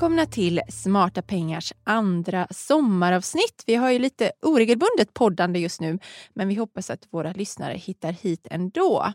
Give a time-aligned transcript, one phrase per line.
[0.00, 3.64] välkomna till Smarta Pengars andra sommaravsnitt.
[3.66, 5.98] Vi har ju lite oregelbundet poddande just nu,
[6.34, 9.12] men vi hoppas att våra lyssnare hittar hit ändå.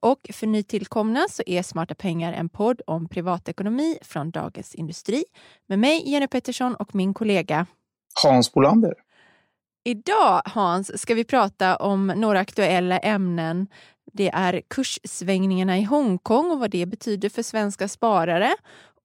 [0.00, 5.24] Och för nytillkomna så är Smarta pengar en podd om privatekonomi från Dagens Industri
[5.66, 7.66] med mig, Jenny Pettersson och min kollega
[8.22, 8.94] Hans Bolander.
[9.84, 13.66] Idag, Hans, ska vi prata om några aktuella ämnen.
[14.12, 18.56] Det är kurssvängningarna i Hongkong och vad det betyder för svenska sparare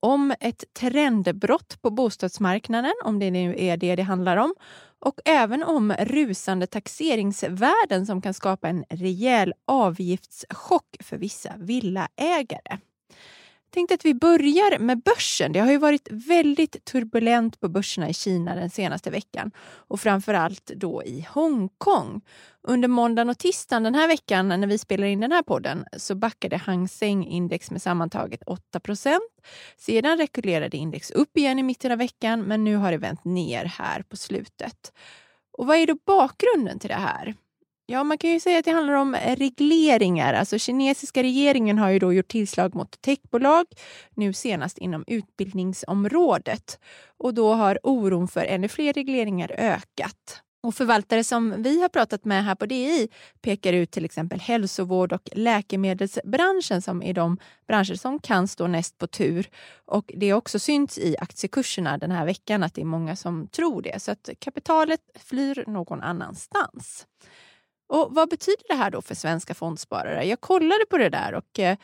[0.01, 4.55] om ett trendbrott på bostadsmarknaden, om det nu är det det handlar om,
[4.99, 12.77] och även om rusande taxeringsvärden som kan skapa en rejäl avgiftschock för vissa villaägare
[13.71, 15.51] tänkte att vi börjar med börsen.
[15.51, 20.65] Det har ju varit väldigt turbulent på börserna i Kina den senaste veckan och framförallt
[20.65, 22.21] då i Hongkong.
[22.63, 26.15] Under måndagen och tisdagen den här veckan när vi spelar in den här podden så
[26.15, 28.79] backade Hang Seng-index med sammantaget 8
[29.77, 33.65] Sedan rekylerade index upp igen i mitten av veckan men nu har det vänt ner
[33.65, 34.93] här på slutet.
[35.51, 37.35] Och vad är då bakgrunden till det här?
[37.91, 40.33] Ja, man kan ju säga att det handlar om eh, regleringar.
[40.33, 43.65] Alltså kinesiska regeringen har ju då gjort tillslag mot techbolag,
[44.15, 46.79] nu senast inom utbildningsområdet.
[47.17, 50.41] Och då har oron för ännu fler regleringar ökat.
[50.63, 53.09] Och förvaltare som vi har pratat med här på DI
[53.41, 58.97] pekar ut till exempel hälsovård och läkemedelsbranschen som är de branscher som kan stå näst
[58.97, 59.49] på tur.
[59.85, 63.47] Och det har också synts i aktiekurserna den här veckan att det är många som
[63.47, 64.01] tror det.
[64.01, 67.05] Så att kapitalet flyr någon annanstans.
[67.91, 70.25] Och Vad betyder det här då för svenska fondsparare?
[70.25, 71.77] Jag kollade på det där och eh,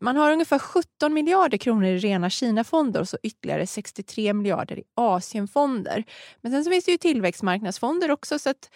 [0.00, 4.82] man har ungefär 17 miljarder kronor i rena Kinafonder och så ytterligare 63 miljarder i
[4.94, 6.04] Asienfonder.
[6.40, 8.70] Men sen så finns det ju tillväxtmarknadsfonder också så att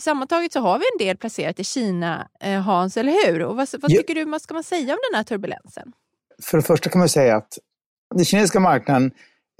[0.00, 3.42] sammantaget så har vi en del placerat i Kina, eh, Hans, eller hur?
[3.42, 4.24] Och vad, vad tycker ja.
[4.24, 5.92] du, vad ska man säga om den här turbulensen?
[6.42, 7.58] För det första kan man säga att
[8.14, 9.10] den kinesiska marknaden,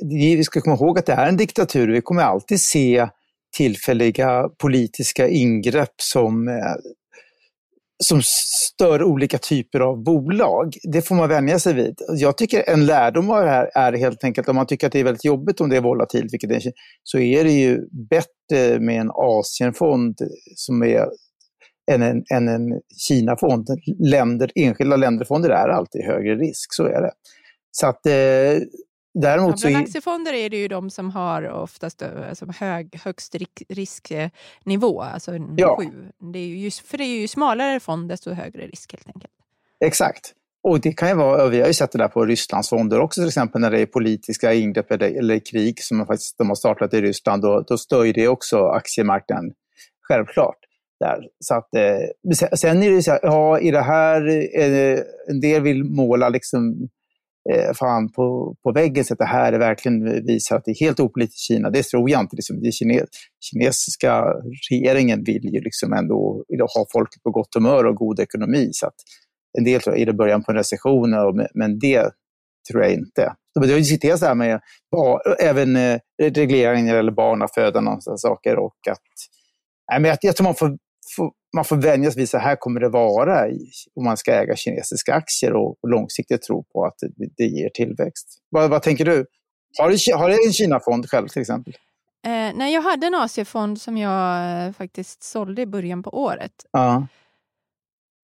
[0.03, 1.89] vi ska komma ihåg att det är en diktatur.
[1.89, 3.09] Vi kommer alltid se
[3.57, 6.75] tillfälliga politiska ingrepp som, eh,
[8.05, 10.75] som stör olika typer av bolag.
[10.93, 11.99] Det får man vänja sig vid.
[12.09, 15.01] Jag tycker en lärdom av det här är helt enkelt om man tycker att det
[15.01, 16.73] är väldigt jobbigt om det är volatilt, vilket det är,
[17.03, 20.19] så är det ju bättre med en Asienfond
[20.55, 21.07] som är
[21.91, 23.69] än en, än en Kinafond.
[23.99, 27.13] Länder, enskilda länderfonder är alltid högre risk, så är det.
[27.71, 28.63] Så att eh,
[29.21, 33.37] Däremot ja, bland aktiefonder är det ju de som har oftast alltså hög, högst
[33.69, 35.77] risknivå, alltså ja.
[35.77, 36.09] sju.
[36.33, 39.33] Det är ju för det är ju smalare fond desto högre risk helt enkelt.
[39.85, 40.35] Exakt.
[40.63, 43.21] Och det kan ju vara, vi har ju sett det där på Rysslands fonder också
[43.21, 47.01] till exempel när det är politiska ingrepp eller, krig som faktiskt de har startat i
[47.01, 49.53] Ryssland, då, då stör ju det också aktiemarknaden.
[50.09, 50.59] Självklart.
[51.01, 51.29] Där.
[51.41, 55.63] Så att, eh, sen är det så här, ja i det här, eh, en del
[55.63, 56.89] vill måla liksom
[57.53, 60.85] Eh, fan på, på väggen så att det här är verkligen visar att det är
[60.85, 61.71] helt opolitiskt i Kina.
[61.71, 62.37] Det tror jag inte.
[62.37, 62.63] Liksom.
[62.63, 63.05] Den kine,
[63.41, 64.25] kinesiska
[64.71, 66.45] regeringen vill ju liksom ändå
[66.75, 68.69] ha folket på gott humör och god ekonomi.
[68.73, 68.95] Så att
[69.59, 71.11] en del tror jag är det början på en recession,
[71.55, 72.11] men det
[72.71, 73.35] tror jag inte.
[73.55, 74.61] Det har diskuterats det här med
[75.43, 78.59] även eh, regleringar eller när det gäller barnafödande och sådana saker.
[78.59, 78.99] Och att,
[79.91, 80.79] nej, men jag, jag tror man får
[81.55, 84.57] man får vänja sig vid så här kommer det vara i, om man ska äga
[84.57, 88.39] kinesiska aktier och, och långsiktigt tro på att det, det ger tillväxt.
[88.51, 89.27] Vad, vad, tänker du?
[89.79, 91.75] Har du, har du en Kinafond själv till exempel?
[92.27, 96.53] Eh, nej, jag hade en Asiefond som jag eh, faktiskt sålde i början på året.
[96.73, 97.07] Ja.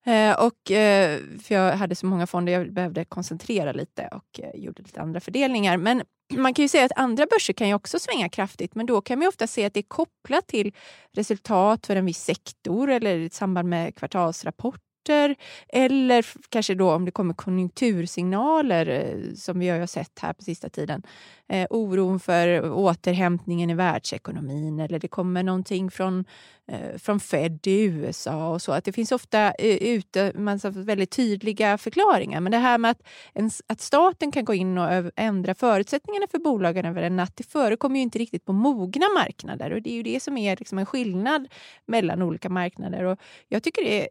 [0.07, 4.61] Eh, och, eh, för jag hade så många fonder, jag behövde koncentrera lite och eh,
[4.61, 5.77] gjorde lite andra fördelningar.
[5.77, 6.03] Men
[6.37, 9.19] man kan ju säga att andra börser kan ju också svänga kraftigt, men då kan
[9.19, 10.73] man ofta se att det är kopplat till
[11.13, 15.37] resultat för en viss sektor eller i samband med kvartalsrapport rapporter
[15.69, 20.69] eller kanske då om det kommer konjunktursignaler eh, som vi har sett här på sista
[20.69, 21.03] tiden.
[21.49, 26.25] Eh, oron för återhämtningen i världsekonomin eller det kommer någonting från,
[26.69, 28.73] eh, från Fed i USA och så.
[28.73, 32.41] Att det finns ofta eh, ute man väldigt tydliga förklaringar.
[32.41, 33.03] Men det här med att,
[33.35, 37.45] en, att staten kan gå in och ändra förutsättningarna för bolagen över en natt, det
[37.45, 40.79] förekommer ju inte riktigt på mogna marknader och det är ju det som är liksom
[40.79, 41.49] en skillnad
[41.87, 43.05] mellan olika marknader.
[43.05, 43.19] Och
[43.49, 44.09] jag tycker det är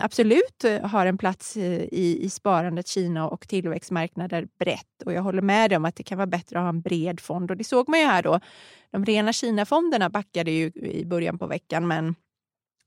[0.16, 5.02] absolut eh, har en plats i, i sparandet Kina och tillväxtmarknader brett.
[5.04, 7.20] Och jag håller med dig om att det kan vara bättre att ha en bred
[7.20, 7.50] fond.
[7.50, 8.40] Och det såg man ju här då.
[8.90, 12.14] De rena Kina-fonderna backade ju i början på veckan men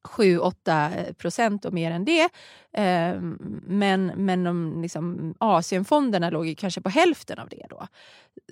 [0.08, 2.30] 7-8 eh, procent och mer än det.
[2.74, 7.66] Ehm, men, men de liksom, Asienfonderna låg ju kanske på hälften av det.
[7.70, 7.88] Då.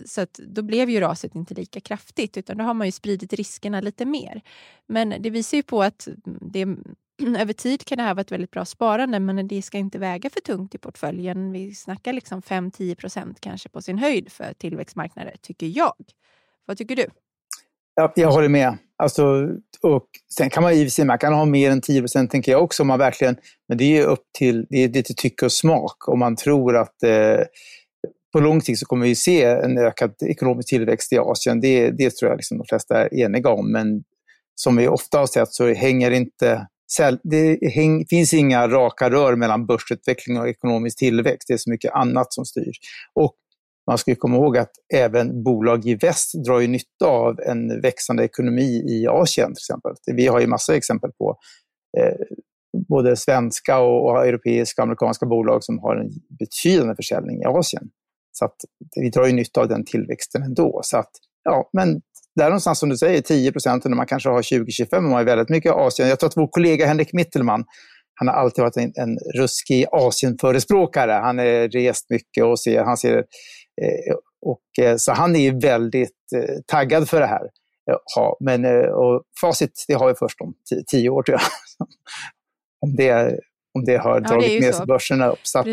[0.05, 3.33] Så att då blev ju raset inte lika kraftigt utan då har man ju spridit
[3.33, 4.41] riskerna lite mer.
[4.87, 6.07] Men det visar ju på att
[6.41, 6.67] det
[7.39, 10.29] över tid kan det här vara ett väldigt bra sparande men det ska inte väga
[10.29, 11.51] för tungt i portföljen.
[11.51, 15.93] Vi snackar liksom 5-10 procent kanske på sin höjd för tillväxtmarknader, tycker jag.
[16.65, 17.05] Vad tycker du?
[17.95, 18.77] Ja, jag håller med.
[18.97, 19.49] Alltså,
[19.81, 22.63] och sen kan man i sig man kan ha mer än 10 procent, tänker jag
[22.63, 22.83] också.
[22.83, 23.37] Om man verkligen,
[23.67, 26.07] men det är upp till, det är lite tycke och smak.
[26.07, 27.39] Om man tror att eh,
[28.33, 31.61] på lång sikt så kommer vi se en ökad ekonomisk tillväxt i Asien.
[31.61, 33.71] Det, det tror jag liksom de flesta är eniga om.
[33.71, 34.03] Men
[34.55, 36.67] som vi ofta har sett så hänger inte
[37.23, 37.59] det
[38.09, 41.47] finns inga raka rör mellan börsutveckling och ekonomisk tillväxt.
[41.47, 42.71] Det är så mycket annat som styr.
[43.13, 43.35] Och
[43.87, 48.23] man ska komma ihåg att även bolag i väst drar ju nytta av en växande
[48.23, 49.91] ekonomi i Asien till exempel.
[50.05, 51.37] Vi har ju massor av exempel på
[51.97, 52.37] eh,
[52.89, 57.89] både svenska och, och europeiska och amerikanska bolag som har en betydande försäljning i Asien.
[58.31, 58.55] Så att
[58.95, 60.79] vi drar ju nytta av den tillväxten ändå.
[60.83, 61.11] Så att,
[61.43, 62.01] ja, men
[62.37, 65.49] där någonstans som du säger, 10 procent, när man kanske har 20-25, man har väldigt
[65.49, 66.09] mycket Asien.
[66.09, 67.65] Jag tror att vår kollega Henrik Mittelman,
[68.13, 71.11] han har alltid varit en, en ruskig Asienförespråkare.
[71.11, 73.17] Han har rest mycket och ser, han ser,
[73.81, 77.49] eh, och, eh, så han är väldigt eh, taggad för det här.
[78.15, 81.47] Ja, men och facit det har vi först om tio, tio år tror jag.
[82.81, 83.39] om, det,
[83.73, 85.39] om det har ja, dragit det med sig börserna upp.
[85.43, 85.67] Så att,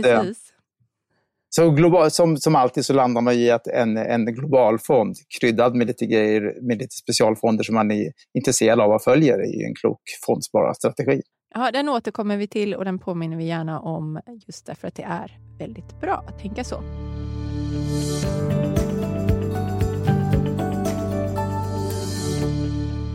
[1.56, 5.74] så global, som, som alltid så landar man i att en, en global fond kryddad
[5.74, 9.74] med lite grejer, med lite specialfonder som man är intresserad av och följer är en
[9.74, 11.22] klok fondspararstrategi.
[11.54, 15.02] Ja, den återkommer vi till och den påminner vi gärna om just därför att det
[15.02, 16.80] är väldigt bra att tänka så.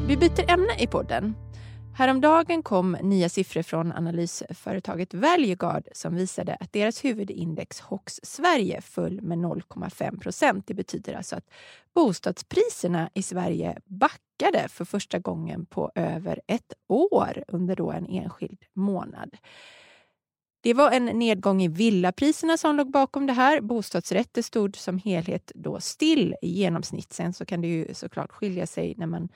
[0.07, 1.36] Vi byter ämne i podden.
[2.00, 9.22] Häromdagen kom nya siffror från analysföretaget Valueguard som visade att deras huvudindex HOX Sverige föll
[9.22, 10.68] med 0,5 procent.
[10.68, 11.50] Det betyder alltså att
[11.94, 18.63] bostadspriserna i Sverige backade för första gången på över ett år under då en enskild
[18.74, 19.38] månad.
[20.62, 23.62] Det var en nedgång i villapriserna som låg bakom det här.
[23.62, 27.13] Bostadsrätter stod som helhet då still i genomsnitt.
[27.13, 29.30] Sen så kan det ju såklart skilja sig när man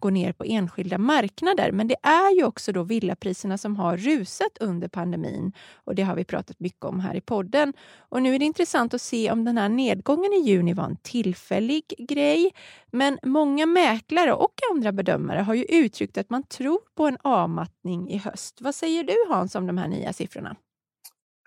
[0.00, 1.72] går ner på enskilda marknader.
[1.72, 6.14] Men det är ju också då villapriserna som har rusat under pandemin och det har
[6.14, 7.72] vi pratat mycket om här i podden.
[7.98, 10.96] Och nu är det intressant att se om den här nedgången i juni var en
[11.02, 12.50] tillfällig grej.
[12.92, 18.10] Men många mäklare och andra bedömare har ju uttryckt att man tror på en avmattning
[18.10, 18.58] i höst.
[18.60, 20.56] Vad säger du Hans om de här nya siffrorna?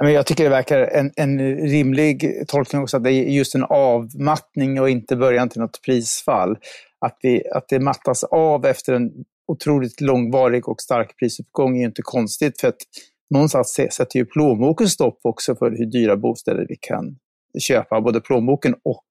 [0.04, 4.82] Jag tycker det verkar en, en rimlig tolkning också att det är just en avmattning
[4.82, 6.58] och inte början till något prisfall
[7.06, 9.12] att, vi, att det mattas av efter en
[9.48, 12.82] otroligt långvarig och stark prisuppgång är inte konstigt för att
[13.30, 17.18] någonstans sätter ju plånboken stopp också för hur dyra bostäder vi kan
[17.60, 19.06] köpa, både plånboken och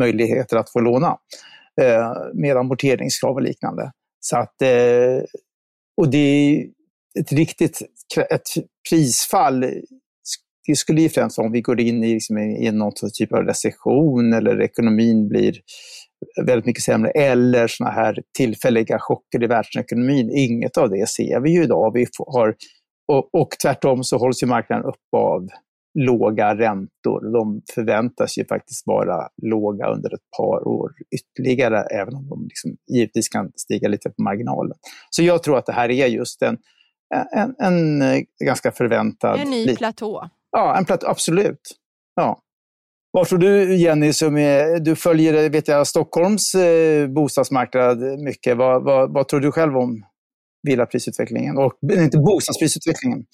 [0.00, 1.16] möjligheter att få låna
[1.80, 3.92] eh, med amorteringskrav och liknande.
[4.20, 5.24] Så att, eh,
[5.96, 6.66] och det är
[7.20, 7.82] ett riktigt
[8.30, 8.48] ett
[8.90, 9.64] prisfall
[10.66, 13.42] det skulle ju främst vara om vi går in i, liksom, i någon typ av
[13.42, 15.56] recession eller ekonomin blir
[16.46, 20.30] väldigt mycket sämre eller såna här tillfälliga chocker i världsekonomin.
[20.30, 21.92] Inget av det ser vi ju idag.
[21.94, 22.54] Vi har,
[23.12, 25.48] och, och tvärtom så hålls ju marknaden upp av
[25.98, 27.32] låga räntor.
[27.32, 32.76] De förväntas ju faktiskt vara låga under ett par år ytterligare, även om de liksom
[32.92, 34.76] givetvis kan stiga lite på marginalen.
[35.10, 36.58] Så jag tror att det här är just en,
[37.36, 39.40] en, en ganska förväntad...
[39.40, 40.30] En ny platå.
[40.50, 41.60] Ja, en platå, absolut.
[42.14, 42.40] Ja.
[43.14, 48.56] Vad tror du Jenny, som är, du följer vet jag, Stockholms eh, bostadsmarknad mycket.
[48.56, 50.04] Vad, vad, vad, tror du själv om
[50.62, 53.24] villaprisutvecklingen och inte bostadsprisutvecklingen.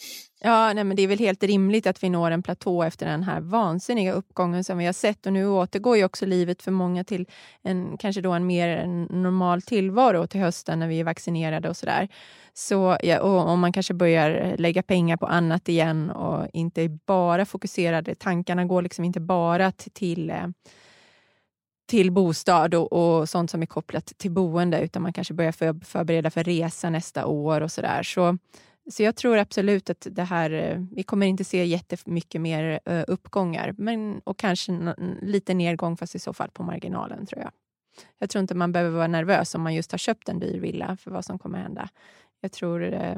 [0.41, 3.23] Ja, nej, men det är väl helt rimligt att vi når en platå efter den
[3.23, 5.27] här vansinniga uppgången som vi har sett.
[5.27, 7.27] Och nu återgår ju också livet för många till
[7.63, 8.87] en, kanske då en mer
[9.23, 12.09] normal tillvaro till hösten när vi är vaccinerade och sådär.
[12.55, 17.45] Så, ja, och om man kanske börjar lägga pengar på annat igen och inte bara
[17.45, 20.33] fokuserade, tankarna går liksom inte bara till till
[21.89, 25.85] till bostad och, och, sånt som är kopplat till boende utan man kanske börjar för,
[25.85, 28.03] förbereda för resa nästa år och sådär.
[28.03, 28.39] Så,
[28.91, 33.05] så jag tror absolut att det här, eh, vi kommer inte se jättemycket mer eh,
[33.09, 37.51] uppgångar men, och kanske lite nedgång fast i så fall på marginalen tror jag.
[38.19, 40.97] Jag tror inte man behöver vara nervös om man just har köpt en dyr villa
[40.97, 41.89] för vad som kommer hända.
[42.41, 43.17] Jag tror eh,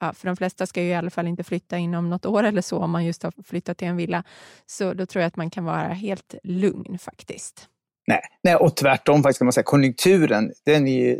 [0.00, 2.62] ja, för de flesta ska ju i alla fall inte flytta inom något år eller
[2.62, 4.24] så om man just har flyttat till en villa.
[4.66, 7.68] Så då tror jag att man kan vara helt lugn faktiskt.
[8.10, 9.64] Nej, nej och tvärtom faktiskt kan man säga.
[9.64, 11.18] Konjunkturen, den, är,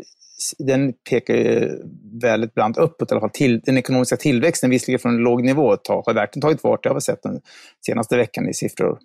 [0.57, 1.69] den pekar ju
[2.21, 3.29] väldigt brant uppåt i alla fall.
[3.29, 6.83] Till, den ekonomiska tillväxten, visserligen från en låg nivå tar, har verkligen tagit fart.
[6.83, 7.41] Det har vi sett den
[7.85, 8.97] senaste veckan i siffror.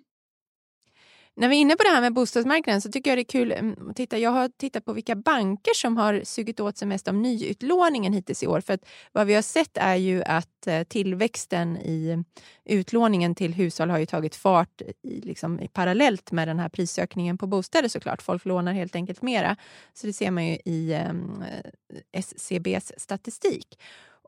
[1.39, 3.51] När vi är inne på det här med bostadsmarknaden så tycker jag det är kul
[3.51, 4.17] mm, att titta.
[4.17, 8.43] Jag har tittat på vilka banker som har sugit åt sig mest av nyutlåningen hittills
[8.43, 8.61] i år.
[8.61, 12.23] För att vad vi har sett är ju att eh, tillväxten i
[12.65, 17.37] utlåningen till hushåll har ju tagit fart i, liksom, i parallellt med den här prisökningen
[17.37, 18.21] på bostäder såklart.
[18.21, 19.55] Folk lånar helt enkelt mera.
[19.93, 23.77] Så det ser man ju i ehm, eh, SCBs statistik.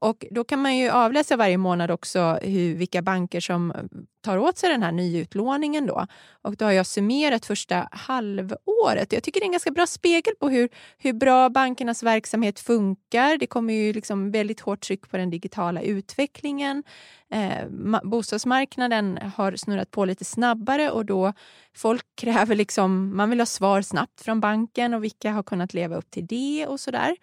[0.01, 3.73] Och då kan man ju avläsa varje månad också hur, vilka banker som
[4.21, 5.85] tar åt sig den här nyutlåningen.
[5.85, 6.07] Då.
[6.41, 9.13] Och då har jag summerat första halvåret.
[9.13, 13.37] Jag tycker det är en ganska bra spegel på hur, hur bra bankernas verksamhet funkar.
[13.37, 16.83] Det kommer ju liksom väldigt hårt tryck på den digitala utvecklingen.
[17.31, 17.67] Eh,
[18.03, 21.33] bostadsmarknaden har snurrat på lite snabbare och då
[21.75, 25.95] folk kräver liksom, man vill ha svar snabbt från banken och vilka har kunnat leva
[25.95, 27.15] upp till det och sådär.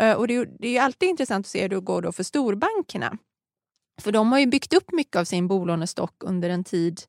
[0.00, 3.18] Eh, och det, är alltid intressant att se hur det går då för storbankerna.
[4.02, 7.00] För de har ju byggt upp mycket av sin bolånestock under en tid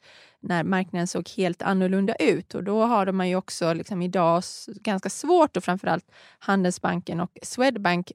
[0.48, 2.56] när marknaden såg helt annorlunda ut.
[2.56, 4.44] Och då har man ju också liksom idag
[4.82, 6.06] ganska svårt, och framförallt
[6.40, 8.12] Handelsbanken och Swedbank,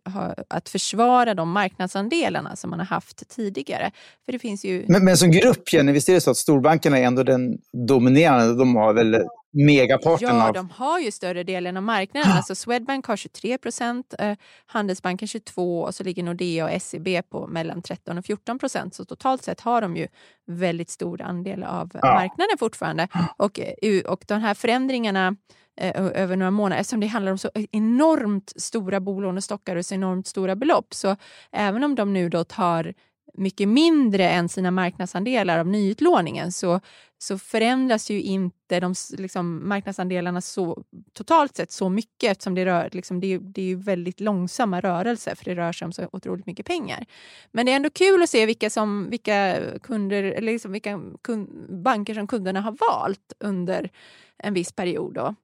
[0.49, 3.91] att försvara de marknadsandelarna som man har haft tidigare.
[4.25, 4.85] För det finns ju...
[4.89, 7.59] men, men som grupp, Jenny, visst är det så att storbankerna är ändå den
[7.89, 8.55] dominerande?
[8.55, 9.17] De har väl
[9.52, 10.54] megaparten ja, av...
[10.54, 12.33] de har ju större delen av marknaden.
[12.33, 17.47] Alltså Swedbank har 23 procent, eh, Handelsbanken 22 och så ligger Nordea och SEB på
[17.47, 18.95] mellan 13 och 14 procent.
[18.95, 20.09] Så totalt sett har de ju
[20.47, 22.14] väldigt stor andel av ja.
[22.14, 23.09] marknaden fortfarande.
[23.37, 25.37] Och, eh, och de här förändringarna
[25.80, 30.26] eh, över några månader, eftersom det handlar om så enormt stora bolånestockar och så enormt
[30.26, 31.16] stora belopp, så
[31.52, 32.95] även om de nu då tar
[33.35, 36.80] mycket mindre än sina marknadsandelar av nyutlåningen så,
[37.23, 42.89] så förändras ju inte de liksom, marknadsandelarna så, totalt sett så mycket eftersom det, rör,
[42.93, 46.67] liksom, det, det är väldigt långsamma rörelser för det rör sig om så otroligt mycket
[46.67, 47.07] pengar.
[47.53, 51.67] Men det är ändå kul att se vilka, som, vilka, kunder, eller liksom vilka kund,
[51.83, 53.91] banker som kunderna har valt under
[54.39, 55.15] en viss period.
[55.15, 55.35] Då.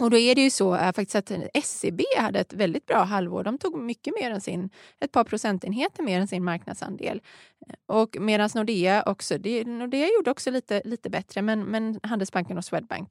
[0.00, 1.32] Och då är det ju så äh, faktiskt att
[1.64, 3.44] SEB hade ett väldigt bra halvår.
[3.44, 7.20] De tog mycket mer än sin, ett par procentenheter mer än sin marknadsandel.
[7.66, 12.58] Eh, och medan Nordea också, det, Nordea gjorde också lite, lite bättre men, men Handelsbanken
[12.58, 13.08] och Swedbank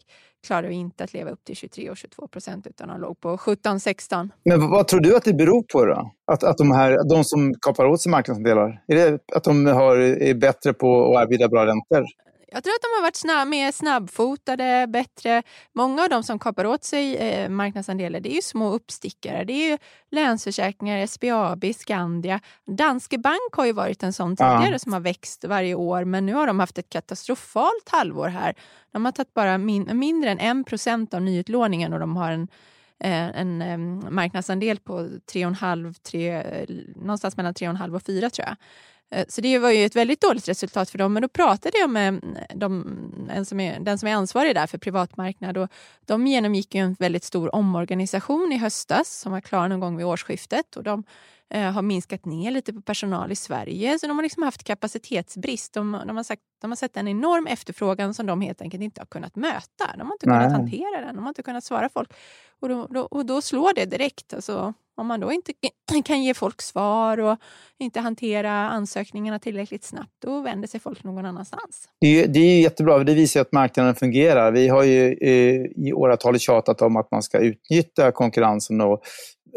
[0.48, 4.30] klarade inte att leva upp till 23 och 22 procent utan de låg på 17-16.
[4.46, 6.12] Men vad tror du att det beror på då?
[6.32, 9.98] Att, att de, här, de som kapar åt sig marknadsandelar, är det att de har,
[9.98, 12.06] är bättre på att erbjuda bra räntor?
[12.52, 15.44] Jag tror att de har varit snabb, mer snabbfotade, bättre.
[15.74, 19.44] Många av de som kapar åt sig eh, marknadsandelar det är ju små uppstickare.
[19.44, 19.78] Det är ju
[20.12, 22.40] Länsförsäkringar, SBAB, Skandia.
[22.66, 24.80] Danske Bank har ju varit en sån tidigare ja.
[24.80, 28.56] som har växt varje år men nu har de haft ett katastrofalt halvår här.
[28.92, 32.48] De har tagit bara min, mindre än 1 procent av nyutlåningen och de har en
[33.00, 38.56] eh, en, en marknadsandel på 3,5, 3, någonstans mellan 3,5 och 4 tror jag.
[39.12, 41.14] Eh, så det var ju ett väldigt dåligt resultat för dem.
[41.14, 44.78] Men då pratade jag med mm, de, som är, den som är ansvarig där för
[44.78, 45.70] privatmarknad och
[46.06, 50.76] de genomgick en väldigt stor omorganisation i höstas som var klar någon gång vid årsskiftet.
[50.76, 51.04] Och de
[51.50, 55.74] eh, har minskat ner lite på personal i Sverige så de har liksom haft kapacitetsbrist.
[55.74, 59.02] De, de, har sagt, de har sett en enorm efterfrågan som de helt enkelt inte
[59.02, 59.96] har kunnat möta.
[59.98, 60.40] De har inte Nej.
[60.40, 62.14] kunnat hantera den, de har inte kunnat svara folk.
[62.60, 64.34] Och då, då, och då slår det direkt.
[64.34, 65.54] Alltså, om man då inte
[66.06, 67.38] kan ge folk svar och
[67.80, 71.90] inte hantera ansökningarna tillräckligt snabbt, då vänder sig folk någon annanstans.
[72.02, 74.52] Det är, det är jättebra, det visar att marknaden fungerar.
[74.52, 75.14] Vi har ju
[75.76, 79.02] i åratal tjatat om att man ska utnyttja konkurrensen och,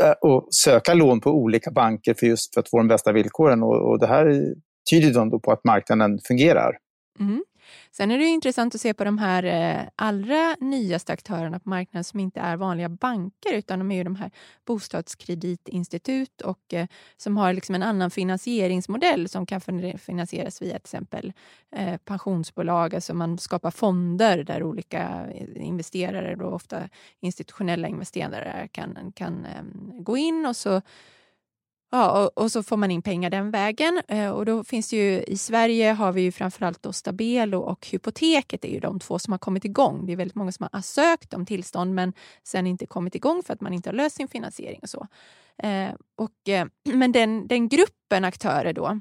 [0.02, 3.62] eh, och söka lån på olika banker för just för att få de bästa villkoren.
[3.62, 4.54] Och, och det här
[4.90, 6.76] tyder då på att marknaden fungerar.
[7.20, 7.44] Mm.
[7.90, 12.04] Sen är det intressant att se på de här eh, allra nyaste aktörerna på marknaden
[12.04, 14.30] som inte är vanliga banker utan de är ju de här
[14.64, 16.86] bostadskreditinstitut och eh,
[17.16, 19.60] som har liksom en annan finansieringsmodell som kan
[19.98, 21.32] finansieras via till exempel
[21.76, 22.94] eh, pensionsbolag.
[22.94, 26.88] Alltså man skapar fonder där olika investerare, då ofta
[27.20, 30.82] institutionella investerare, kan, kan ehm, gå in och så
[31.92, 34.00] Ja, och, och, så får man in pengar den vägen.
[34.08, 38.64] Eh, och då finns ju, I Sverige har vi ju framförallt då Stabelo och Hypoteket
[38.64, 40.06] är ju de två som har kommit igång.
[40.06, 43.52] Det är väldigt många som har sökt om tillstånd men sen inte kommit igång för
[43.52, 44.80] att man inte har löst sin finansiering.
[44.82, 45.06] och så.
[45.62, 49.00] Eh, och, eh, men den, den gruppen aktörer då,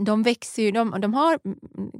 [0.00, 1.38] de växer ju, de, de har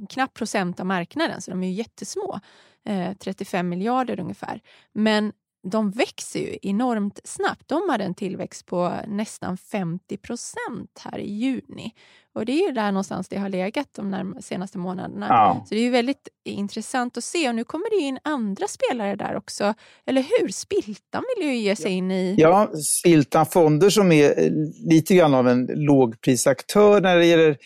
[0.09, 2.41] knappt procent av marknaden så de är ju jättesmå.
[2.85, 4.61] Eh, 35 miljarder ungefär.
[4.93, 5.33] Men
[5.71, 7.69] de växer ju enormt snabbt.
[7.69, 11.95] De hade en tillväxt på nästan 50 procent här i juni.
[12.35, 15.27] Och det är ju där någonstans det har legat de senaste månaderna.
[15.29, 15.65] Ja.
[15.69, 17.49] Så det är ju väldigt intressant att se.
[17.49, 19.75] Och nu kommer det in andra spelare där också.
[20.07, 20.49] Eller hur?
[20.49, 22.35] Spiltan vill ju ge sig in i...
[22.39, 22.71] Ja,
[23.01, 24.51] Spiltan Fonder som är
[24.91, 27.57] lite grann av en lågprisaktör när det gäller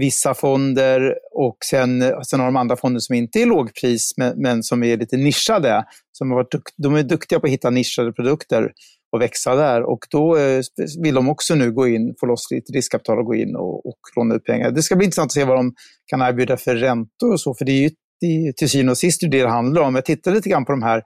[0.00, 4.62] vissa fonder och sen, sen har de andra fonder som inte är lågpris men, men
[4.62, 5.84] som är lite nischade.
[6.12, 8.72] Som har varit, de är duktiga på att hitta nischade produkter
[9.12, 9.82] och växa där.
[9.82, 10.62] Och då eh,
[11.02, 13.98] vill de också nu gå in, få loss lite riskkapital och gå in och, och
[14.16, 14.70] låna ut pengar.
[14.70, 15.74] Det ska bli intressant att se vad de
[16.06, 17.90] kan erbjuda för räntor och så, för det är ju
[18.20, 19.94] det till syvende och sist det det handlar om.
[19.94, 21.02] Jag tittar lite grann på de här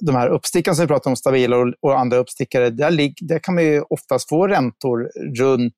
[0.00, 3.54] de här uppstickarna som vi pratar om, stabila och, och andra uppstickare, där, där kan
[3.54, 5.74] man ju oftast få räntor runt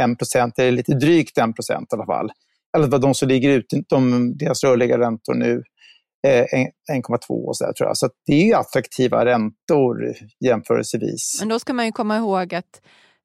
[0.00, 2.30] 1 eller lite drygt 1 i alla fall.
[2.76, 5.62] Eller vad de som ligger ute, de, deras rörliga räntor nu,
[6.26, 6.44] eh,
[6.92, 7.96] 1,2 och sådär tror jag.
[7.96, 11.36] Så det är ju attraktiva räntor jämförelsevis.
[11.40, 12.80] Men då ska man ju komma ihåg att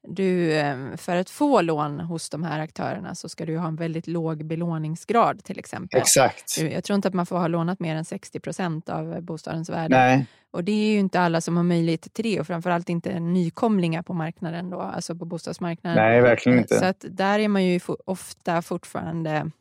[0.08, 3.76] du, eh, för att få lån hos de här aktörerna så ska du ha en
[3.76, 6.00] väldigt låg belåningsgrad till exempel.
[6.00, 6.58] Exakt.
[6.58, 9.98] Jag tror inte att man får ha lånat mer än 60 procent av bostadens värde.
[9.98, 10.26] Nej.
[10.52, 14.02] Och det är ju inte alla som har möjlighet till det och framförallt inte nykomlingar
[14.02, 16.04] på marknaden då, alltså på bostadsmarknaden.
[16.04, 16.80] Nej, verkligen inte.
[16.80, 19.52] Så att där är man ju ofta fortfarande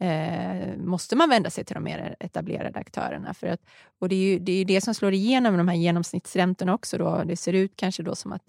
[0.00, 3.34] eh, måste man vända sig till de mer etablerade aktörerna.
[3.34, 3.60] För att,
[3.98, 6.98] och det är ju det, är det som slår igenom de här genomsnittsräntorna också.
[6.98, 7.22] Då.
[7.24, 8.42] Det ser ut kanske då som att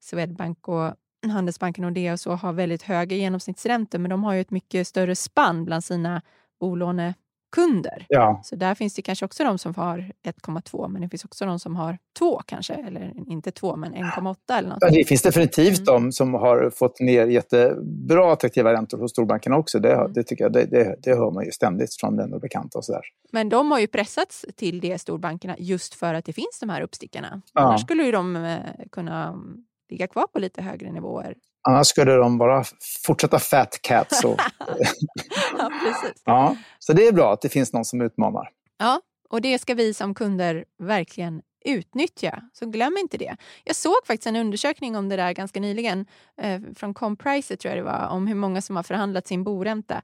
[0.00, 0.94] Swedbank och
[1.32, 4.86] Handelsbanken och det och så har väldigt höga genomsnittsräntor men de har ju ett mycket
[4.86, 6.22] större spann bland sina
[6.60, 7.14] bolåne
[7.56, 8.06] kunder.
[8.08, 8.40] Ja.
[8.44, 11.58] Så där finns det kanske också de som har 1,2 men det finns också de
[11.58, 14.78] som har 2 kanske, eller inte 2 men 1,8 eller något.
[14.80, 16.02] Ja, det finns definitivt mm.
[16.02, 19.78] de som har fått ner jättebra attraktiva räntor hos storbankerna också.
[19.78, 20.12] Det, mm.
[20.12, 22.84] det, tycker jag, det, det, det, hör man ju ständigt från vänner och bekanta och
[22.84, 23.02] sådär.
[23.30, 26.80] Men de har ju pressats till det, storbankerna, just för att det finns de här
[26.80, 27.42] uppstickarna.
[27.52, 27.60] Ja.
[27.60, 28.58] Annars skulle ju de eh,
[28.90, 29.38] kunna
[29.88, 31.34] ligga kvar på lite högre nivåer
[31.68, 32.64] Annars skulle de bara
[33.06, 34.24] fortsätta fat cats.
[34.24, 34.40] Och...
[35.58, 36.22] ja, precis.
[36.24, 38.48] ja, så det är bra att det finns någon som utmanar.
[38.78, 39.00] Ja,
[39.30, 42.42] och det ska vi som kunder verkligen utnyttja.
[42.52, 43.36] Så glöm inte det.
[43.64, 46.06] Jag såg faktiskt en undersökning om det där ganska nyligen
[46.42, 50.02] eh, från Compricer tror jag det var, om hur många som har förhandlat sin boränta.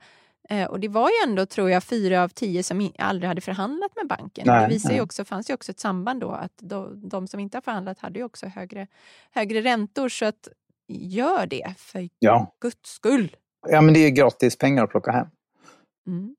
[0.49, 3.97] Eh, och det var ju ändå, tror jag, fyra av tio som aldrig hade förhandlat
[3.97, 4.45] med banken.
[4.47, 7.41] Nej, det visar ju också, fanns ju också ett samband då att då, de som
[7.41, 8.87] inte har förhandlat hade ju också högre,
[9.31, 10.09] högre räntor.
[10.09, 10.49] Så att
[10.89, 12.57] gör det för ja.
[12.61, 13.37] guds skull.
[13.69, 15.27] Ja, men det är gratis pengar att plocka hem.
[16.07, 16.37] Mm.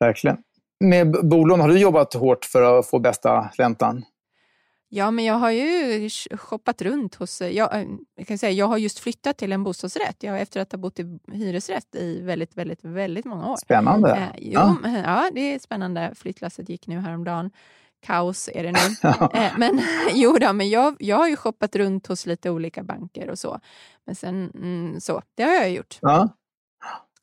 [0.00, 0.36] Verkligen.
[0.84, 4.04] Med bolån, har du jobbat hårt för att få bästa räntan?
[4.92, 7.40] Ja, men jag har ju shoppat runt hos...
[7.40, 10.72] Jag, eh, jag, kan säga, jag har just flyttat till en bostadsrätt jag, efter att
[10.72, 13.56] ha bott i hyresrätt i väldigt, väldigt, väldigt många år.
[13.56, 14.10] Spännande.
[14.10, 14.78] Eh, jo, ja.
[15.04, 16.12] ja, det är spännande.
[16.16, 17.50] Flyttlasset gick nu häromdagen
[18.06, 19.08] kaos är det nu.
[19.40, 19.80] eh, men
[20.14, 23.60] jo då, men jag, jag har ju shoppat runt hos lite olika banker och så.
[24.06, 25.98] Men sen mm, så, det har jag gjort.
[26.00, 26.28] Ja.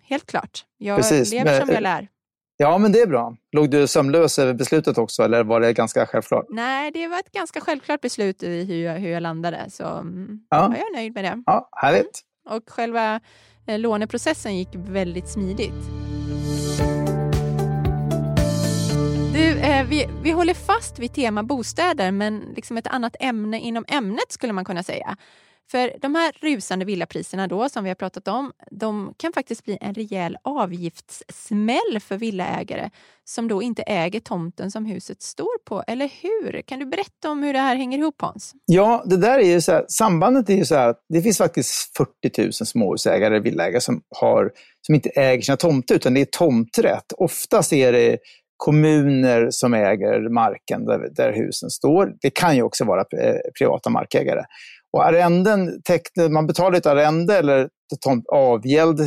[0.03, 0.65] Helt klart.
[0.77, 1.31] Jag Precis.
[1.31, 2.07] lever som jag lär.
[2.59, 3.35] Ja, men det är bra.
[3.51, 6.45] Låg du sömnlös över beslutet också eller var det ganska självklart?
[6.49, 9.65] Nej, det var ett ganska självklart beslut i hur jag, hur jag landade.
[9.69, 10.73] Så mm, ja.
[10.77, 11.43] jag är nöjd med det.
[11.45, 12.21] Ja, härligt.
[12.49, 12.57] Mm.
[12.57, 13.19] Och själva
[13.67, 15.73] eh, låneprocessen gick väldigt smidigt.
[19.33, 23.85] Du, eh, vi, vi håller fast vid tema bostäder men liksom ett annat ämne inom
[23.87, 25.17] ämnet skulle man kunna säga.
[25.71, 29.77] För de här rusande villapriserna då som vi har pratat om, de kan faktiskt bli
[29.81, 32.89] en rejäl avgiftssmäll för villaägare
[33.23, 36.61] som då inte äger tomten som huset står på, eller hur?
[36.61, 38.53] Kan du berätta om hur det här hänger ihop Hans?
[38.65, 41.37] Ja, det där är ju så här, sambandet är ju så här att det finns
[41.37, 44.51] faktiskt 40 000 småhusägare, villaägare som, har,
[44.81, 47.13] som inte äger sina tomter utan det är tomträtt.
[47.17, 48.17] Oftast är det
[48.57, 52.13] kommuner som äger marken där, där, husen står.
[52.21, 54.43] Det kan ju också vara eh, privata markägare.
[54.93, 55.81] Och arrenden,
[56.29, 57.69] man betalar ett arrende eller
[58.33, 58.99] avgäld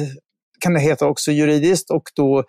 [0.60, 2.44] kan det heta också juridiskt och då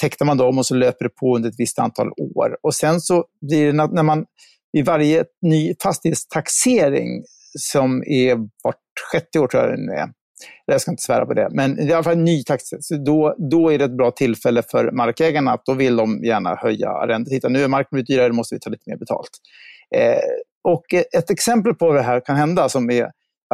[0.00, 2.56] tecknar man dem och så löper det på under ett visst antal år.
[2.62, 4.24] Och sen så blir det när man
[4.72, 7.22] vid varje ny fastighetstaxering
[7.58, 8.76] som är vart
[9.12, 10.08] sjätte år tror jag det är,
[10.66, 13.04] jag ska inte svära på det, men i alla fall ny taxering.
[13.04, 16.88] Då, då är det ett bra tillfälle för markägarna att då vill de gärna höja
[16.90, 17.30] arrendet.
[17.30, 19.30] Titta, nu är marken blivit dyrare, då måste vi ta lite mer betalt.
[19.94, 20.18] Eh,
[20.66, 23.04] och eh, ett exempel på vad det här kan hända som är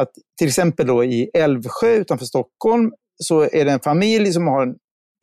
[0.01, 2.91] att till exempel då i Älvsjö utanför Stockholm
[3.23, 4.75] så är det en familj som har en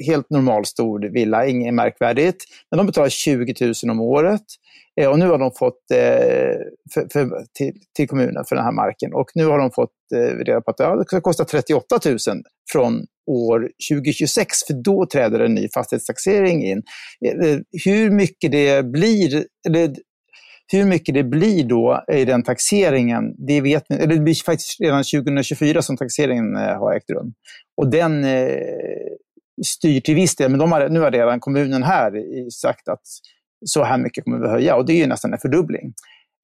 [0.06, 2.44] helt normal stor villa, inget märkvärdigt.
[2.70, 4.42] Men de betalar 20 000 om året.
[5.00, 6.56] Eh, och nu har de fått eh,
[6.94, 9.14] för, för, till, till, kommunen för den här marken.
[9.14, 9.90] Och nu har de fått
[10.44, 12.18] reda på att det ska kosta 38 000
[12.72, 16.82] från år 2026, för då träder en ny fastighetstaxering in.
[17.84, 19.94] Hur mycket det blir, eller
[20.72, 24.80] hur mycket det blir då i den taxeringen, det vet vi Eller det blir faktiskt
[24.80, 27.32] redan 2024 som taxeringen eh, har ägt rum.
[27.76, 28.58] Och den eh,
[29.66, 32.12] styr till viss del, men de har, nu har redan kommunen här
[32.50, 33.02] sagt att
[33.66, 35.92] så här mycket kommer vi höja och det är ju nästan en fördubbling.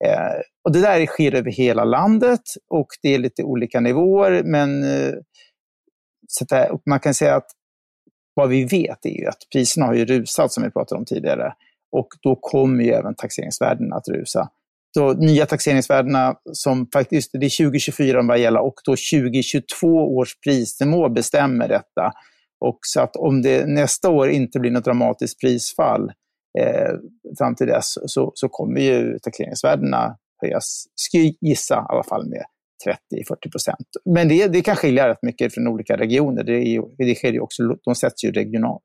[0.05, 4.83] Eh, och det där sker över hela landet och det är lite olika nivåer, men
[4.83, 5.13] eh,
[6.27, 7.47] så där, man kan säga att
[8.33, 11.53] vad vi vet är ju att priserna har ju rusat som vi pratade om tidigare.
[11.91, 14.49] Och då kommer ju även taxeringsvärdena att rusa.
[14.97, 20.39] Så nya taxeringsvärdena som faktiskt, det är 2024 de börjar gälla och då 2022 års
[20.39, 22.11] prisnivå bestämmer detta.
[22.59, 26.11] Och så att om det nästa år inte blir något dramatiskt prisfall
[26.59, 26.93] eh,
[27.37, 32.43] fram till dess så, så kommer ju taxeringsvärdena höjas, skulle gissa i alla fall med
[33.11, 33.87] 30-40 procent.
[34.05, 36.43] Men det, det kan skilja rätt mycket från olika regioner.
[36.43, 38.83] Det, är, det sker ju också, de sätts ju regionalt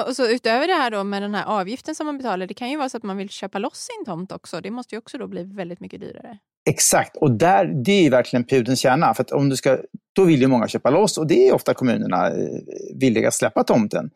[0.00, 2.70] och så utöver det här då med den här avgiften som man betalar, det kan
[2.70, 4.60] ju vara så att man vill köpa loss sin tomt också.
[4.60, 6.38] Det måste ju också då bli väldigt mycket dyrare.
[6.70, 9.14] Exakt, och där, det är verkligen pudens kärna.
[9.14, 9.78] För om du ska,
[10.16, 12.58] då vill ju många köpa loss och det är ofta kommunerna eh,
[13.00, 14.10] villiga att släppa tomten.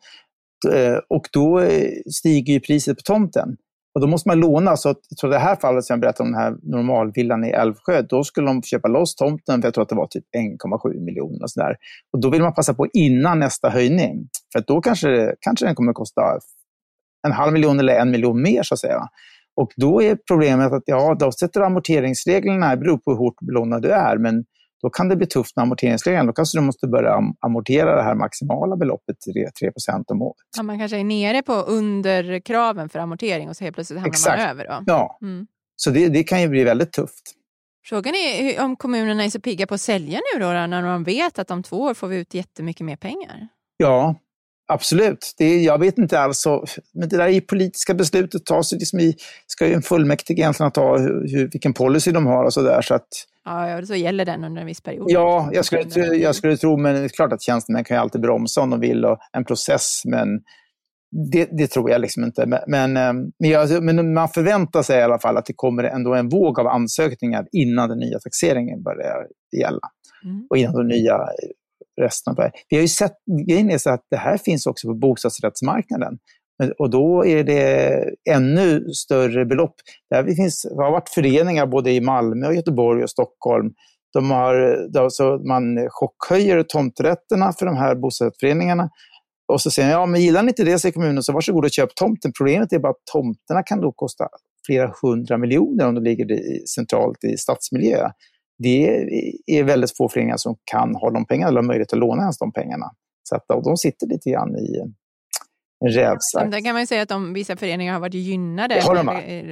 [0.73, 3.57] Eh, och då eh, stiger ju priset på tomten.
[3.97, 4.77] Och då måste man låna.
[4.77, 8.01] Så, att, så det här fallet som jag berättade om, den här normalvillan i Älvsjö,
[8.01, 11.43] då skulle de köpa loss tomten för jag tror att det var typ 1,7 miljoner.
[11.43, 11.75] Och,
[12.13, 14.27] och då vill man passa på innan nästa höjning.
[14.53, 16.21] För då kanske, kanske den kommer att kosta
[17.27, 19.01] en halv miljon eller en miljon mer så att säga.
[19.55, 23.81] Och då är problemet att ja, då sätter amorteringsreglerna, det beror på hur hårt belånad
[23.81, 24.45] du är, men
[24.81, 26.27] då kan det bli tufft med amorteringsreglerna.
[26.27, 29.15] Då kanske du måste börja amortera det här maximala beloppet,
[29.59, 29.71] 3
[30.07, 30.35] om året.
[30.57, 34.09] Ja, man kanske är nere på under kraven för amortering och så helt plötsligt hamnar
[34.09, 34.37] Exakt.
[34.37, 34.65] man över.
[34.65, 34.83] Då.
[34.85, 35.47] Ja, mm.
[35.75, 37.33] så det, det kan ju bli väldigt tufft.
[37.85, 41.39] Frågan är om kommunerna är så pigga på att sälja nu då, när de vet
[41.39, 43.47] att om två år får vi ut jättemycket mer pengar.
[43.77, 44.15] Ja,
[44.67, 45.33] Absolut.
[45.37, 46.45] Det är, jag vet inte alls.
[46.93, 49.15] Men det där är politiska beslutet tas liksom i,
[49.47, 52.81] ska ju en fullmäktige egentligen ta hur, vilken policy de har och sådär.
[52.81, 53.07] Så att,
[53.45, 55.05] ja, så gäller den under en viss period.
[55.09, 58.01] Ja, jag skulle, tro, jag skulle tro, men det är klart att tjänstemän kan ju
[58.01, 60.27] alltid bromsa om de vill och en process, men
[61.31, 62.45] det, det tror jag liksom inte.
[62.45, 65.83] Men, men, eh, men, jag, men, man förväntar sig i alla fall att det kommer
[65.83, 69.27] ändå en våg av ansökningar innan den nya taxeringen börjar
[69.61, 69.89] gälla.
[70.23, 70.47] Mm.
[70.49, 71.17] Och innan de nya
[72.01, 72.51] resten av det.
[72.69, 73.13] Vi har ju sett,
[73.47, 76.17] grejen är så att det här finns också på bostadsrättsmarknaden.
[76.79, 79.75] Och då är det ännu större belopp.
[80.09, 83.71] Det, finns, det har varit föreningar både i Malmö, och Göteborg och Stockholm.
[84.13, 88.89] De har, alltså man chockhöjer tomträtterna för de här bostadsrättsföreningarna.
[89.53, 91.71] Och så säger man, ja men gillar ni inte det, säger kommunen, så varsågod och
[91.71, 92.31] köp tomten.
[92.37, 94.27] Problemet är bara att tomterna kan då kosta
[94.65, 96.39] flera hundra miljoner om de ligger
[96.75, 98.09] centralt i stadsmiljö
[98.57, 98.85] det
[99.45, 102.37] är väldigt få föreningar som kan ha de pengarna eller har möjlighet att låna ens
[102.37, 102.91] de pengarna.
[103.23, 104.79] Så att, och de sitter lite grann i
[105.85, 106.51] en rävsax.
[106.51, 108.95] Där kan man säga att de, vissa föreningar har varit gynnade har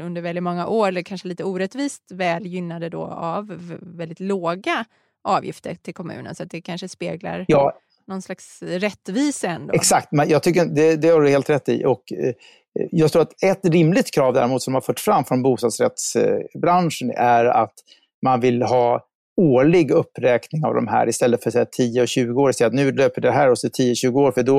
[0.02, 4.86] under väldigt många år, eller kanske lite orättvist väl gynnade då av väldigt låga
[5.24, 6.36] avgifter till kommunen.
[6.36, 7.74] Så att det kanske speglar ja.
[8.08, 9.74] någon slags rättvisa ändå.
[9.74, 11.86] Exakt, men jag tycker det, det har du helt rätt i.
[11.86, 12.34] Och, eh,
[12.92, 17.74] jag tror att ett rimligt krav däremot som har förts fram från bostadsrättsbranschen är att
[18.24, 19.06] man vill ha
[19.38, 22.52] årlig uppräkning av de här istället för att 10 och 20 år.
[22.52, 24.56] Så att nu löper det här och så 10-20 år, för då,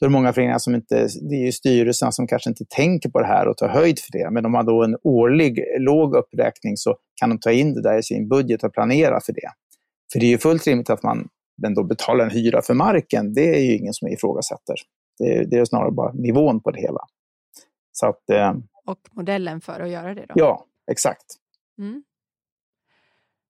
[0.00, 3.08] då är det många föreningar som inte, det är ju styrelserna som kanske inte tänker
[3.08, 4.30] på det här och tar höjd för det.
[4.30, 7.98] Men om man då en årlig låg uppräkning så kan de ta in det där
[7.98, 9.50] i sin budget och planera för det.
[10.12, 11.28] För det är ju fullt rimligt att man
[11.76, 13.34] då betalar en hyra för marken.
[13.34, 14.76] Det är ju ingen som ifrågasätter.
[15.18, 17.00] Det är, det är snarare bara nivån på det hela.
[17.92, 18.54] Så att, eh,
[18.86, 20.34] och modellen för att göra det då?
[20.34, 21.24] Ja, exakt.
[21.78, 22.02] Mm.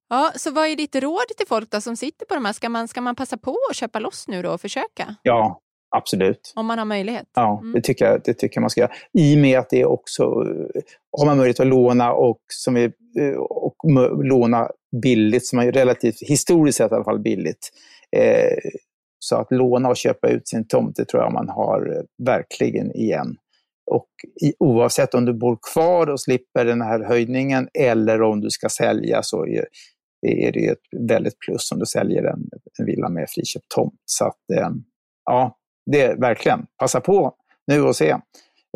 [0.09, 2.53] Ja, så vad är ditt råd till folk då som sitter på de här?
[2.53, 5.14] Ska man, ska man passa på att köpa loss nu då och försöka?
[5.23, 5.61] Ja,
[5.97, 6.53] absolut.
[6.57, 7.27] Om man har möjlighet?
[7.35, 7.73] Ja, mm.
[7.73, 8.93] det, tycker jag, det tycker jag man ska göra.
[9.19, 10.25] I och med att det också
[11.19, 12.93] har man möjlighet att låna och, som är,
[13.38, 13.77] och
[14.25, 14.69] låna
[15.03, 17.71] billigt, som är relativt, historiskt sett i alla fall billigt.
[18.17, 18.71] Eh,
[19.19, 23.37] så att låna och köpa ut sin tomt, det tror jag man har verkligen igen.
[23.90, 24.09] Och
[24.43, 28.69] i, oavsett om du bor kvar och slipper den här höjningen eller om du ska
[28.69, 29.64] sälja så är,
[30.25, 34.01] är det ett väldigt plus om du säljer en, en villa med friköpt tomt.
[34.05, 34.71] Så att, eh,
[35.25, 35.57] ja,
[35.91, 37.35] det är verkligen, passa på
[37.67, 38.17] nu och se.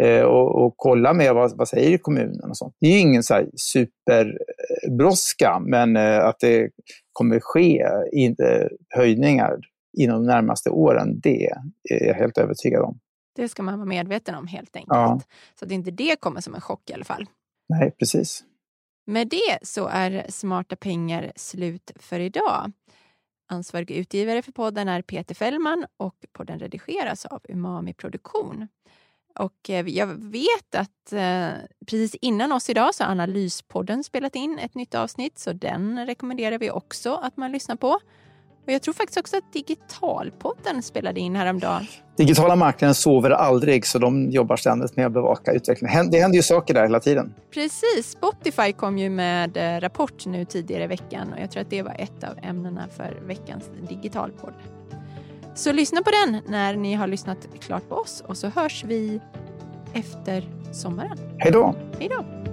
[0.02, 2.74] Eh, och, och, kolla med vad, vad säger kommunen och sånt.
[2.80, 6.70] Det är ju ingen så superbrådska, men eh, att det
[7.12, 8.36] kommer ske in,
[8.88, 9.58] höjningar
[9.98, 11.46] inom de närmaste åren, det
[11.90, 12.98] är jag helt övertygad om.
[13.36, 14.90] Det ska man vara medveten om helt enkelt.
[14.90, 15.20] Ja.
[15.58, 17.26] Så att inte det kommer som en chock i alla fall.
[17.68, 18.44] Nej, precis.
[19.08, 22.72] Med det så är Smarta pengar slut för idag.
[23.46, 28.68] Ansvarig utgivare för podden är Peter Fällman och podden redigeras av Umami Produktion.
[29.34, 31.50] Och eh, jag vet att eh,
[31.86, 36.58] precis innan oss idag så har Analyspodden spelat in ett nytt avsnitt så den rekommenderar
[36.58, 38.00] vi också att man lyssnar på.
[38.68, 41.86] Och jag tror faktiskt också att Digitalpodden spelade in häromdagen.
[42.16, 46.10] Digitala marknaden sover aldrig, så de jobbar ständigt med att bevaka utvecklingen.
[46.10, 47.34] Det händer ju saker där hela tiden.
[47.50, 48.10] Precis.
[48.10, 51.82] Spotify kom ju med eh, rapport nu tidigare i veckan och jag tror att det
[51.82, 54.54] var ett av ämnena för veckans Digitalpodd.
[55.54, 59.20] Så lyssna på den när ni har lyssnat klart på oss och så hörs vi
[59.92, 61.18] efter sommaren.
[61.38, 61.74] Hej då!
[61.98, 62.47] Hej då!